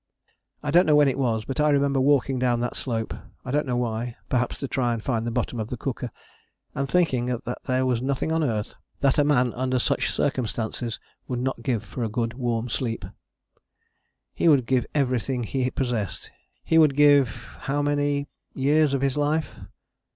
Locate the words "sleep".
12.67-13.05